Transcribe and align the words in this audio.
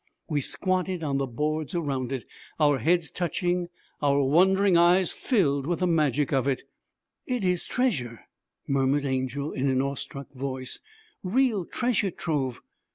We 0.27 0.41
squatted 0.41 1.03
on 1.03 1.19
the 1.19 1.27
boards 1.27 1.75
around 1.75 2.11
it, 2.11 2.25
our 2.59 2.79
heads 2.79 3.11
touching, 3.11 3.69
our 4.01 4.23
wondering 4.23 4.75
eyes 4.75 5.11
filled 5.11 5.67
with 5.67 5.77
the 5.77 5.85
magic 5.85 6.33
of 6.33 6.47
it. 6.47 6.63
'It 7.27 7.43
is 7.45 7.67
treasure,' 7.67 8.21
murmured 8.67 9.05
Angel, 9.05 9.51
in 9.51 9.67
an 9.69 9.79
awe 9.79 9.93
struck 9.93 10.33
voice, 10.33 10.79
'real 11.21 11.65
treasure 11.65 12.09
trove. 12.09 12.61